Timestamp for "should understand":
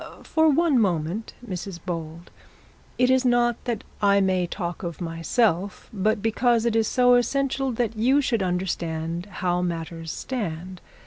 8.19-9.27